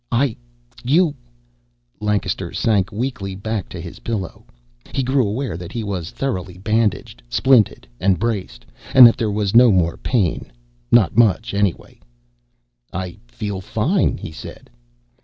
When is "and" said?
7.99-8.17, 8.95-9.05